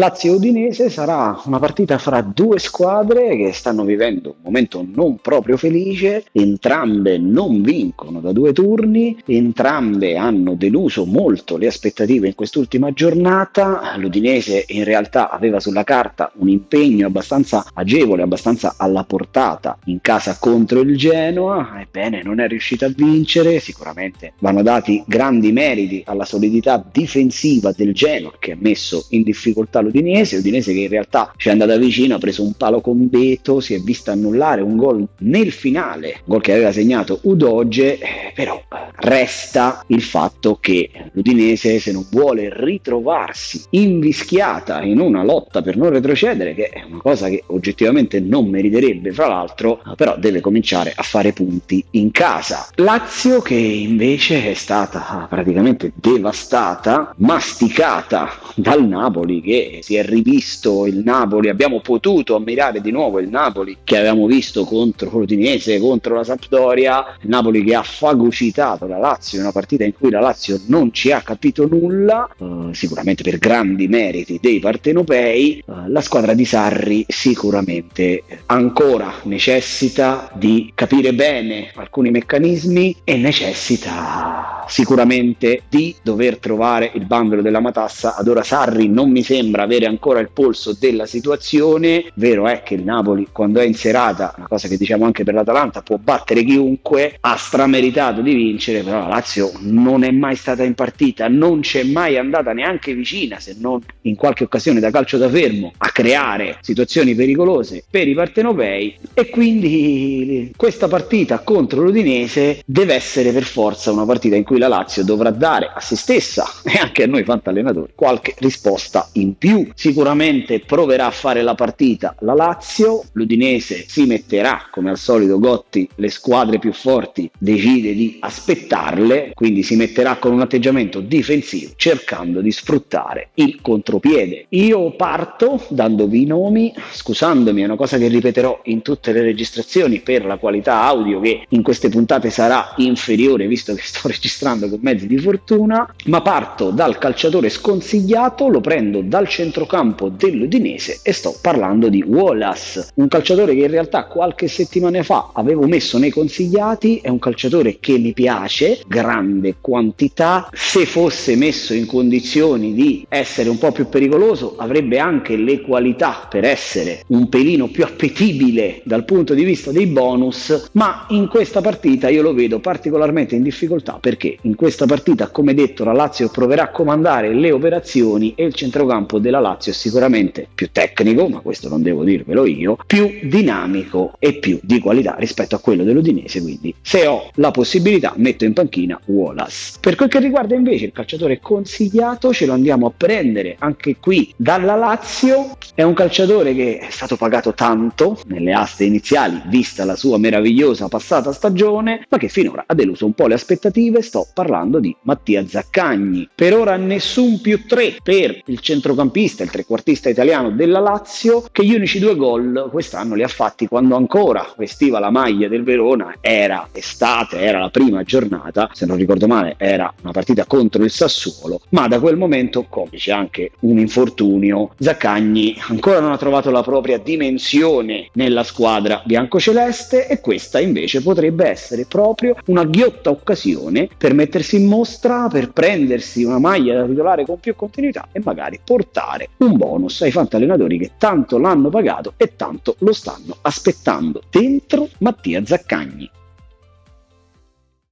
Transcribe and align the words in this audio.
Lazio-Udinese 0.00 0.88
sarà 0.88 1.38
una 1.44 1.58
partita 1.58 1.98
fra 1.98 2.22
due 2.22 2.58
squadre 2.58 3.36
che 3.36 3.52
stanno 3.52 3.84
vivendo 3.84 4.30
un 4.30 4.36
momento 4.44 4.82
non 4.94 5.16
proprio 5.16 5.58
felice, 5.58 6.24
entrambe 6.32 7.18
non 7.18 7.60
vincono 7.60 8.20
da 8.20 8.32
due 8.32 8.54
turni, 8.54 9.14
entrambe 9.26 10.16
hanno 10.16 10.54
deluso 10.54 11.04
molto 11.04 11.58
le 11.58 11.66
aspettative 11.66 12.28
in 12.28 12.34
quest'ultima 12.34 12.94
giornata, 12.94 13.94
l'Udinese 13.98 14.64
in 14.68 14.84
realtà 14.84 15.28
aveva 15.28 15.60
sulla 15.60 15.84
carta 15.84 16.32
un 16.36 16.48
impegno 16.48 17.06
abbastanza 17.06 17.66
agevole, 17.74 18.22
abbastanza 18.22 18.76
alla 18.78 19.04
portata 19.04 19.76
in 19.84 20.00
casa 20.00 20.38
contro 20.40 20.80
il 20.80 20.96
Genoa, 20.96 21.78
ebbene 21.78 22.22
non 22.22 22.40
è 22.40 22.48
riuscita 22.48 22.86
a 22.86 22.92
vincere, 22.96 23.60
sicuramente 23.60 24.32
vanno 24.38 24.62
dati 24.62 25.04
grandi 25.06 25.52
meriti 25.52 26.02
alla 26.06 26.24
solidità 26.24 26.82
difensiva 26.90 27.72
del 27.76 27.92
Genoa 27.92 28.32
che 28.38 28.52
ha 28.52 28.56
messo 28.58 29.04
in 29.10 29.24
difficoltà 29.24 29.80
l'Udinese, 29.80 29.88
l'Udinese 29.90 30.72
che 30.72 30.80
in 30.80 30.88
realtà 30.88 31.32
ci 31.36 31.48
è 31.48 31.50
andata 31.52 31.76
vicino, 31.76 32.14
ha 32.14 32.18
preso 32.18 32.42
un 32.42 32.54
palo 32.54 32.80
con 32.80 33.08
Beto, 33.08 33.60
si 33.60 33.74
è 33.74 33.78
vista 33.78 34.12
annullare 34.12 34.62
un 34.62 34.76
gol 34.76 35.06
nel 35.18 35.52
finale, 35.52 36.20
gol 36.24 36.40
che 36.40 36.52
aveva 36.52 36.72
segnato 36.72 37.20
Udoge, 37.22 37.98
eh, 37.98 38.32
però 38.34 38.62
resta 38.96 39.84
il 39.88 40.02
fatto 40.02 40.58
che 40.60 40.90
l'Udinese 41.12 41.78
se 41.78 41.92
non 41.92 42.06
vuole 42.10 42.50
ritrovarsi 42.52 43.62
invischiata 43.70 44.82
in 44.82 45.00
una 45.00 45.24
lotta 45.24 45.62
per 45.62 45.76
non 45.76 45.90
retrocedere, 45.90 46.54
che 46.54 46.68
è 46.68 46.84
una 46.88 47.00
cosa 47.00 47.28
che 47.28 47.42
oggettivamente 47.46 48.20
non 48.20 48.48
meriterebbe 48.48 49.12
fra 49.12 49.28
l'altro, 49.28 49.82
però 49.96 50.16
deve 50.16 50.40
cominciare 50.40 50.92
a 50.94 51.02
fare 51.02 51.32
punti 51.32 51.84
in 51.92 52.10
casa. 52.10 52.68
Lazio 52.76 53.40
che 53.40 53.54
invece 53.54 54.50
è 54.50 54.54
stata 54.54 55.26
praticamente 55.28 55.92
devastata, 55.94 57.14
masticata 57.18 58.30
dal 58.54 58.86
Napoli 58.86 59.40
che 59.40 59.79
si 59.82 59.96
è 59.96 60.04
rivisto 60.04 60.86
il 60.86 60.98
Napoli, 60.98 61.48
abbiamo 61.48 61.80
potuto 61.80 62.34
ammirare 62.36 62.80
di 62.80 62.90
nuovo 62.90 63.18
il 63.18 63.28
Napoli 63.28 63.78
che 63.84 63.96
avevamo 63.96 64.26
visto 64.26 64.64
contro 64.64 65.10
l'Udinese, 65.10 65.78
contro 65.78 66.14
la 66.14 66.24
Sampdoria, 66.24 67.16
il 67.20 67.28
Napoli 67.28 67.64
che 67.64 67.74
ha 67.74 67.82
fagocitato 67.82 68.86
la 68.86 68.98
Lazio 68.98 69.38
in 69.38 69.44
una 69.44 69.52
partita 69.52 69.84
in 69.84 69.92
cui 69.92 70.10
la 70.10 70.20
Lazio 70.20 70.60
non 70.66 70.92
ci 70.92 71.12
ha 71.12 71.20
capito 71.20 71.66
nulla, 71.66 72.28
eh, 72.38 72.74
sicuramente 72.74 73.22
per 73.22 73.38
grandi 73.38 73.88
meriti 73.88 74.38
dei 74.40 74.58
partenopei, 74.58 75.58
eh, 75.58 75.62
la 75.88 76.00
squadra 76.00 76.34
di 76.34 76.44
Sarri 76.44 77.04
sicuramente 77.08 78.22
ancora 78.46 79.12
necessita 79.24 80.30
di 80.34 80.72
capire 80.74 81.12
bene 81.12 81.70
alcuni 81.74 82.10
meccanismi 82.10 82.96
e 83.04 83.16
necessita 83.16 84.64
sicuramente 84.70 85.62
di 85.68 85.94
dover 86.02 86.38
trovare 86.38 86.90
il 86.94 87.04
bandolo 87.04 87.42
della 87.42 87.60
matassa. 87.60 88.14
Ad 88.16 88.28
ora 88.28 88.42
Sarri 88.42 88.88
non 88.88 89.10
mi 89.10 89.22
sembra 89.22 89.59
avere 89.62 89.86
ancora 89.86 90.20
il 90.20 90.30
polso 90.32 90.76
della 90.78 91.06
situazione. 91.06 92.06
Vero 92.14 92.46
è 92.46 92.62
che 92.62 92.74
il 92.74 92.82
Napoli, 92.82 93.28
quando 93.32 93.60
è 93.60 93.64
in 93.64 93.74
serata, 93.74 94.34
una 94.36 94.48
cosa 94.48 94.68
che 94.68 94.76
diciamo 94.76 95.04
anche 95.04 95.24
per 95.24 95.34
l'Atalanta, 95.34 95.82
può 95.82 95.96
battere 95.96 96.44
chiunque, 96.44 97.16
ha 97.20 97.36
strameritato 97.36 98.20
di 98.20 98.34
vincere, 98.34 98.82
però 98.82 99.00
la 99.00 99.08
Lazio 99.08 99.50
non 99.60 100.04
è 100.04 100.10
mai 100.10 100.36
stata 100.36 100.62
in 100.62 100.74
partita, 100.74 101.28
non 101.28 101.60
c'è 101.60 101.84
mai 101.84 102.16
andata 102.16 102.52
neanche 102.52 102.94
vicina, 102.94 103.38
se 103.40 103.56
non 103.58 103.80
in 104.02 104.16
qualche 104.16 104.44
occasione 104.44 104.80
da 104.80 104.90
calcio 104.90 105.18
da 105.18 105.28
fermo, 105.28 105.72
a 105.78 105.88
creare 105.90 106.58
situazioni 106.60 107.14
pericolose 107.14 107.84
per 107.90 108.08
i 108.08 108.14
partenopei 108.14 108.98
e 109.14 109.28
quindi 109.28 110.52
questa 110.56 110.88
partita 110.88 111.40
contro 111.40 111.82
l'Udinese 111.82 112.62
deve 112.64 112.94
essere 112.94 113.32
per 113.32 113.44
forza 113.44 113.90
una 113.90 114.04
partita 114.04 114.36
in 114.36 114.44
cui 114.44 114.58
la 114.58 114.68
Lazio 114.68 115.04
dovrà 115.04 115.30
dare 115.30 115.70
a 115.74 115.80
se 115.80 115.96
stessa 115.96 116.46
e 116.64 116.78
anche 116.78 117.04
a 117.04 117.06
noi 117.06 117.24
fantallenatori 117.24 117.92
qualche 117.94 118.34
risposta 118.38 119.08
in 119.14 119.36
più. 119.36 119.49
Sicuramente 119.74 120.60
proverà 120.60 121.06
a 121.06 121.10
fare 121.10 121.42
la 121.42 121.54
partita 121.54 122.14
la 122.20 122.34
Lazio, 122.34 123.02
l'Udinese 123.12 123.84
si 123.88 124.04
metterà 124.04 124.68
come 124.70 124.90
al 124.90 124.98
solito 124.98 125.38
Gotti 125.38 125.88
le 125.96 126.08
squadre 126.08 126.58
più 126.58 126.72
forti, 126.72 127.30
decide 127.38 127.94
di 127.94 128.18
aspettarle, 128.20 129.32
quindi 129.34 129.62
si 129.62 129.76
metterà 129.76 130.16
con 130.16 130.32
un 130.32 130.40
atteggiamento 130.40 131.00
difensivo 131.00 131.72
cercando 131.76 132.40
di 132.40 132.50
sfruttare 132.50 133.30
il 133.34 133.60
contropiede. 133.60 134.46
Io 134.50 134.94
parto 134.96 135.64
dandovi 135.68 136.22
i 136.22 136.26
nomi, 136.26 136.72
scusandomi, 136.92 137.62
è 137.62 137.64
una 137.64 137.76
cosa 137.76 137.98
che 137.98 138.08
ripeterò 138.08 138.60
in 138.64 138.82
tutte 138.82 139.12
le 139.12 139.22
registrazioni 139.22 140.00
per 140.00 140.24
la 140.24 140.36
qualità 140.36 140.82
audio 140.82 141.20
che 141.20 141.46
in 141.48 141.62
queste 141.62 141.88
puntate 141.88 142.30
sarà 142.30 142.74
inferiore 142.76 143.46
visto 143.46 143.74
che 143.74 143.82
sto 143.82 144.08
registrando 144.08 144.68
con 144.68 144.78
mezzi 144.82 145.06
di 145.06 145.18
fortuna, 145.18 145.92
ma 146.06 146.22
parto 146.22 146.70
dal 146.70 146.98
calciatore 146.98 147.48
sconsigliato, 147.48 148.48
lo 148.48 148.60
prendo 148.60 149.00
dal 149.02 149.28
centrocampo 149.40 150.10
dell'Udinese 150.10 151.00
e 151.02 151.12
sto 151.12 151.34
parlando 151.40 151.88
di 151.88 152.04
Wallace, 152.06 152.88
un 152.96 153.08
calciatore 153.08 153.54
che 153.54 153.62
in 153.62 153.70
realtà 153.70 154.04
qualche 154.04 154.48
settimana 154.48 155.02
fa 155.02 155.30
avevo 155.32 155.66
messo 155.66 155.96
nei 155.96 156.10
consigliati, 156.10 156.98
è 157.02 157.08
un 157.08 157.18
calciatore 157.18 157.78
che 157.80 157.96
mi 157.96 158.12
piace, 158.12 158.82
grande 158.86 159.54
quantità, 159.62 160.50
se 160.52 160.84
fosse 160.84 161.36
messo 161.36 161.72
in 161.72 161.86
condizioni 161.86 162.74
di 162.74 163.06
essere 163.08 163.48
un 163.48 163.56
po' 163.56 163.72
più 163.72 163.88
pericoloso 163.88 164.56
avrebbe 164.58 164.98
anche 164.98 165.36
le 165.36 165.62
qualità 165.62 166.26
per 166.28 166.44
essere 166.44 167.04
un 167.06 167.30
pelino 167.30 167.68
più 167.68 167.84
appetibile 167.84 168.82
dal 168.84 169.06
punto 169.06 169.32
di 169.32 169.44
vista 169.44 169.72
dei 169.72 169.86
bonus, 169.86 170.68
ma 170.72 171.06
in 171.10 171.28
questa 171.28 171.62
partita 171.62 172.10
io 172.10 172.20
lo 172.20 172.34
vedo 172.34 172.58
particolarmente 172.58 173.36
in 173.36 173.42
difficoltà 173.42 173.96
perché 173.98 174.36
in 174.42 174.54
questa 174.54 174.84
partita, 174.84 175.28
come 175.28 175.54
detto, 175.54 175.84
la 175.84 175.92
Lazio 175.92 176.28
proverà 176.28 176.64
a 176.64 176.70
comandare 176.70 177.32
le 177.32 177.52
operazioni 177.52 178.34
e 178.36 178.44
il 178.44 178.52
centrocampo 178.52 179.18
della 179.30 179.38
Lazio 179.38 179.70
è 179.70 179.74
sicuramente 179.74 180.48
più 180.52 180.70
tecnico, 180.72 181.28
ma 181.28 181.38
questo 181.38 181.68
non 181.68 181.82
devo 181.82 182.02
dirvelo 182.02 182.44
io, 182.46 182.76
più 182.84 183.20
dinamico 183.22 184.14
e 184.18 184.34
più 184.34 184.58
di 184.62 184.80
qualità 184.80 185.14
rispetto 185.18 185.54
a 185.54 185.60
quello 185.60 185.84
dell'Udinese, 185.84 186.42
quindi 186.42 186.74
se 186.82 187.06
ho 187.06 187.30
la 187.34 187.52
possibilità 187.52 188.12
metto 188.16 188.44
in 188.44 188.52
panchina 188.52 189.00
Wallace. 189.06 189.78
Per 189.80 189.94
quel 189.94 190.08
che 190.08 190.18
riguarda 190.18 190.56
invece 190.56 190.86
il 190.86 190.92
calciatore 190.92 191.38
consigliato, 191.40 192.32
ce 192.32 192.46
lo 192.46 192.52
andiamo 192.52 192.86
a 192.86 192.92
prendere 192.94 193.54
anche 193.60 193.96
qui 194.00 194.32
dalla 194.36 194.74
Lazio, 194.74 195.56
è 195.74 195.82
un 195.82 195.94
calciatore 195.94 196.52
che 196.54 196.78
è 196.78 196.90
stato 196.90 197.16
pagato 197.16 197.54
tanto 197.54 198.18
nelle 198.26 198.52
aste 198.52 198.84
iniziali, 198.84 199.40
vista 199.46 199.84
la 199.84 199.94
sua 199.94 200.18
meravigliosa 200.18 200.88
passata 200.88 201.32
stagione, 201.32 202.04
ma 202.08 202.18
che 202.18 202.28
finora 202.28 202.64
ha 202.66 202.74
deluso 202.74 203.06
un 203.06 203.12
po' 203.12 203.28
le 203.28 203.34
aspettative, 203.34 204.02
sto 204.02 204.26
parlando 204.34 204.80
di 204.80 204.94
Mattia 205.02 205.46
Zaccagni. 205.46 206.28
Per 206.34 206.52
ora 206.54 206.76
nessun 206.76 207.40
più 207.40 207.64
tre 207.66 207.94
per 208.02 208.42
il 208.46 208.58
centrocampista, 208.58 209.18
il 209.20 209.50
trequartista 209.50 210.08
italiano 210.08 210.50
della 210.50 210.80
Lazio, 210.80 211.44
che 211.52 211.64
gli 211.64 211.74
unici 211.74 211.98
due 211.98 212.16
gol 212.16 212.68
quest'anno 212.70 213.14
li 213.14 213.22
ha 213.22 213.28
fatti 213.28 213.66
quando 213.66 213.94
ancora 213.96 214.46
vestiva 214.56 214.98
la 214.98 215.10
maglia 215.10 215.46
del 215.46 215.62
Verona, 215.62 216.16
era 216.20 216.68
estate, 216.72 217.40
era 217.40 217.58
la 217.58 217.68
prima 217.68 218.02
giornata, 218.02 218.70
se 218.72 218.86
non 218.86 218.96
ricordo 218.96 219.26
male 219.26 219.56
era 219.58 219.92
una 220.02 220.12
partita 220.12 220.46
contro 220.46 220.82
il 220.82 220.90
Sassuolo, 220.90 221.60
ma 221.70 221.86
da 221.86 222.00
quel 222.00 222.16
momento, 222.16 222.64
come 222.68 222.92
c'è 222.94 223.12
anche 223.12 223.52
un 223.60 223.78
infortunio, 223.78 224.70
Zaccagni 224.78 225.56
ancora 225.68 226.00
non 226.00 226.12
ha 226.12 226.16
trovato 226.16 226.50
la 226.50 226.62
propria 226.62 226.98
dimensione 226.98 228.08
nella 228.14 228.42
squadra 228.42 229.02
biancoceleste 229.04 230.08
e 230.08 230.20
questa 230.20 230.60
invece 230.60 231.02
potrebbe 231.02 231.46
essere 231.46 231.84
proprio 231.86 232.36
una 232.46 232.64
ghiotta 232.64 233.10
occasione 233.10 233.88
per 233.98 234.14
mettersi 234.14 234.56
in 234.56 234.66
mostra, 234.66 235.28
per 235.28 235.50
prendersi 235.52 236.24
una 236.24 236.38
maglia 236.38 236.76
da 236.76 236.86
titolare 236.86 237.26
con 237.26 237.38
più 237.38 237.54
continuità 237.54 238.08
e 238.12 238.20
magari 238.24 238.58
portare 238.64 239.09
un 239.38 239.56
bonus 239.56 240.02
ai 240.02 240.12
fantallenatori 240.12 240.78
che 240.78 240.92
tanto 240.98 241.38
l'hanno 241.38 241.68
pagato 241.68 242.14
e 242.16 242.36
tanto 242.36 242.76
lo 242.80 242.92
stanno 242.92 243.36
aspettando 243.42 244.22
dentro 244.30 244.88
Mattia 244.98 245.44
Zaccagni. 245.44 246.10